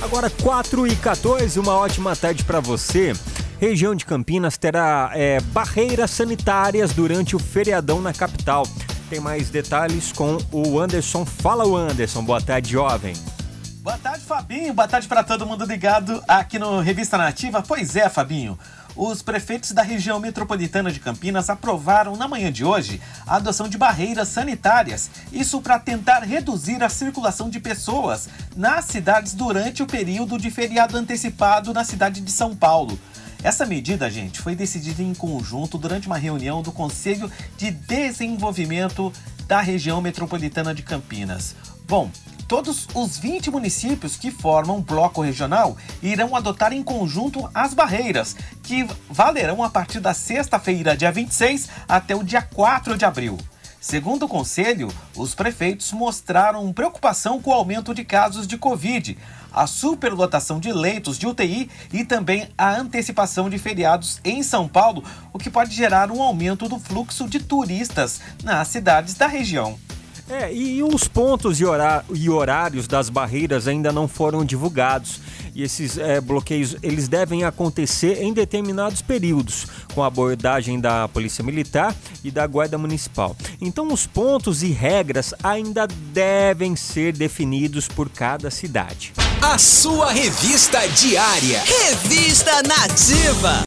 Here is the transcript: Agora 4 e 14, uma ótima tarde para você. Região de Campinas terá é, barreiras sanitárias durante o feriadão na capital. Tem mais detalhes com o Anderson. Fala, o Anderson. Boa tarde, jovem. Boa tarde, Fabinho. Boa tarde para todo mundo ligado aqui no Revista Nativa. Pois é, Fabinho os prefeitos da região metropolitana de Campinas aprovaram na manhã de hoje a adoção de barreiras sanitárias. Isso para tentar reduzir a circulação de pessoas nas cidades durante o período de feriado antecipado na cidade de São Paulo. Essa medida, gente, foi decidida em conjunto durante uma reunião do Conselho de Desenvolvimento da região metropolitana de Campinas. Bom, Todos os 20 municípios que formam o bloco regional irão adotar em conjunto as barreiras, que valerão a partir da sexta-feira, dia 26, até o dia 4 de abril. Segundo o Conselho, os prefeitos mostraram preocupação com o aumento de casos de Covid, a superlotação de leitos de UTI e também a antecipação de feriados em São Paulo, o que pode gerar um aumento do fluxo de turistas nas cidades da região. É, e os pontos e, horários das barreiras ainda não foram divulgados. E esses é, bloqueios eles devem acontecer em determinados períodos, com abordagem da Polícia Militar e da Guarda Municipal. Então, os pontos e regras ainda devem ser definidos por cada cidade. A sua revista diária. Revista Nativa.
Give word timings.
Agora 0.00 0.30
4 0.30 0.86
e 0.86 0.94
14, 0.94 1.58
uma 1.58 1.74
ótima 1.74 2.14
tarde 2.14 2.44
para 2.44 2.60
você. 2.60 3.12
Região 3.60 3.96
de 3.96 4.06
Campinas 4.06 4.56
terá 4.56 5.10
é, 5.12 5.40
barreiras 5.40 6.12
sanitárias 6.12 6.92
durante 6.92 7.34
o 7.34 7.38
feriadão 7.38 8.00
na 8.00 8.12
capital. 8.12 8.64
Tem 9.10 9.18
mais 9.18 9.50
detalhes 9.50 10.12
com 10.12 10.38
o 10.52 10.78
Anderson. 10.78 11.26
Fala, 11.26 11.66
o 11.66 11.76
Anderson. 11.76 12.22
Boa 12.22 12.40
tarde, 12.40 12.70
jovem. 12.70 13.14
Boa 13.80 13.98
tarde, 13.98 14.24
Fabinho. 14.24 14.72
Boa 14.72 14.86
tarde 14.86 15.08
para 15.08 15.24
todo 15.24 15.44
mundo 15.44 15.64
ligado 15.64 16.22
aqui 16.28 16.60
no 16.60 16.78
Revista 16.80 17.18
Nativa. 17.18 17.60
Pois 17.60 17.96
é, 17.96 18.08
Fabinho 18.08 18.56
os 18.98 19.22
prefeitos 19.22 19.70
da 19.70 19.82
região 19.82 20.18
metropolitana 20.18 20.90
de 20.90 20.98
Campinas 20.98 21.48
aprovaram 21.48 22.16
na 22.16 22.26
manhã 22.26 22.50
de 22.50 22.64
hoje 22.64 23.00
a 23.24 23.36
adoção 23.36 23.68
de 23.68 23.78
barreiras 23.78 24.26
sanitárias. 24.26 25.08
Isso 25.32 25.60
para 25.60 25.78
tentar 25.78 26.24
reduzir 26.24 26.82
a 26.82 26.88
circulação 26.88 27.48
de 27.48 27.60
pessoas 27.60 28.28
nas 28.56 28.86
cidades 28.86 29.34
durante 29.34 29.84
o 29.84 29.86
período 29.86 30.36
de 30.36 30.50
feriado 30.50 30.96
antecipado 30.96 31.72
na 31.72 31.84
cidade 31.84 32.20
de 32.20 32.32
São 32.32 32.56
Paulo. 32.56 32.98
Essa 33.40 33.64
medida, 33.64 34.10
gente, 34.10 34.40
foi 34.40 34.56
decidida 34.56 35.00
em 35.00 35.14
conjunto 35.14 35.78
durante 35.78 36.08
uma 36.08 36.18
reunião 36.18 36.60
do 36.60 36.72
Conselho 36.72 37.30
de 37.56 37.70
Desenvolvimento 37.70 39.12
da 39.46 39.60
região 39.60 40.00
metropolitana 40.00 40.74
de 40.74 40.82
Campinas. 40.82 41.54
Bom, 41.86 42.10
Todos 42.48 42.88
os 42.94 43.18
20 43.18 43.50
municípios 43.50 44.16
que 44.16 44.30
formam 44.30 44.78
o 44.78 44.82
bloco 44.82 45.20
regional 45.20 45.76
irão 46.02 46.34
adotar 46.34 46.72
em 46.72 46.82
conjunto 46.82 47.48
as 47.52 47.74
barreiras, 47.74 48.34
que 48.62 48.88
valerão 49.10 49.62
a 49.62 49.68
partir 49.68 50.00
da 50.00 50.14
sexta-feira, 50.14 50.96
dia 50.96 51.12
26, 51.12 51.68
até 51.86 52.16
o 52.16 52.24
dia 52.24 52.40
4 52.40 52.96
de 52.96 53.04
abril. 53.04 53.36
Segundo 53.78 54.24
o 54.24 54.28
Conselho, 54.28 54.88
os 55.14 55.34
prefeitos 55.34 55.92
mostraram 55.92 56.72
preocupação 56.72 57.40
com 57.40 57.50
o 57.50 57.54
aumento 57.54 57.94
de 57.94 58.02
casos 58.02 58.46
de 58.46 58.56
Covid, 58.56 59.18
a 59.52 59.66
superlotação 59.66 60.58
de 60.58 60.72
leitos 60.72 61.18
de 61.18 61.26
UTI 61.26 61.70
e 61.92 62.02
também 62.02 62.48
a 62.56 62.74
antecipação 62.74 63.50
de 63.50 63.58
feriados 63.58 64.20
em 64.24 64.42
São 64.42 64.66
Paulo, 64.66 65.04
o 65.34 65.38
que 65.38 65.50
pode 65.50 65.74
gerar 65.74 66.10
um 66.10 66.22
aumento 66.22 66.66
do 66.66 66.78
fluxo 66.78 67.28
de 67.28 67.40
turistas 67.40 68.22
nas 68.42 68.68
cidades 68.68 69.12
da 69.12 69.26
região. 69.26 69.78
É, 70.30 70.52
e 70.52 70.82
os 70.82 71.08
pontos 71.08 71.58
e, 71.58 72.30
horários 72.30 72.86
das 72.86 73.08
barreiras 73.08 73.66
ainda 73.66 73.90
não 73.90 74.06
foram 74.06 74.44
divulgados. 74.44 75.20
E 75.54 75.62
esses 75.62 75.96
é, 75.98 76.20
bloqueios 76.20 76.76
eles 76.82 77.08
devem 77.08 77.44
acontecer 77.44 78.22
em 78.22 78.32
determinados 78.32 79.02
períodos, 79.02 79.66
com 79.94 80.04
abordagem 80.04 80.78
da 80.78 81.08
Polícia 81.08 81.42
Militar 81.42 81.96
e 82.22 82.30
da 82.30 82.46
Guarda 82.46 82.76
Municipal. 82.76 83.34
Então, 83.60 83.92
os 83.92 84.06
pontos 84.06 84.62
e 84.62 84.68
regras 84.68 85.34
ainda 85.42 85.86
devem 86.12 86.76
ser 86.76 87.12
definidos 87.12 87.88
por 87.88 88.08
cada 88.08 88.50
cidade. 88.50 89.12
A 89.40 89.56
sua 89.56 90.12
revista 90.12 90.86
diária. 90.88 91.62
Revista 91.64 92.62
Nativa. 92.62 93.56